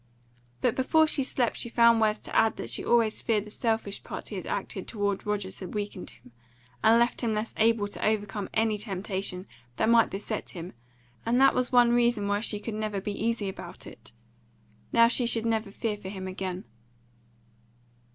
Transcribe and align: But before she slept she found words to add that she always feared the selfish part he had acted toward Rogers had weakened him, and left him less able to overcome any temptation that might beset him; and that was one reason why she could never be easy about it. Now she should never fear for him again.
But 0.61 0.73
before 0.73 1.05
she 1.05 1.21
slept 1.21 1.57
she 1.57 1.69
found 1.69 2.01
words 2.01 2.17
to 2.21 2.35
add 2.35 2.55
that 2.57 2.71
she 2.71 2.83
always 2.83 3.21
feared 3.21 3.45
the 3.45 3.51
selfish 3.51 4.03
part 4.03 4.29
he 4.29 4.35
had 4.35 4.47
acted 4.47 4.87
toward 4.87 5.27
Rogers 5.27 5.59
had 5.59 5.75
weakened 5.75 6.09
him, 6.09 6.31
and 6.83 6.97
left 6.99 7.21
him 7.21 7.35
less 7.35 7.53
able 7.57 7.87
to 7.89 8.03
overcome 8.03 8.49
any 8.51 8.79
temptation 8.79 9.45
that 9.75 9.89
might 9.89 10.09
beset 10.09 10.49
him; 10.49 10.73
and 11.23 11.39
that 11.39 11.53
was 11.53 11.71
one 11.71 11.91
reason 11.93 12.27
why 12.27 12.39
she 12.39 12.59
could 12.59 12.73
never 12.73 12.99
be 12.99 13.11
easy 13.13 13.47
about 13.47 13.85
it. 13.85 14.11
Now 14.91 15.07
she 15.07 15.27
should 15.27 15.45
never 15.45 15.69
fear 15.69 15.97
for 15.97 16.09
him 16.09 16.27
again. 16.27 16.63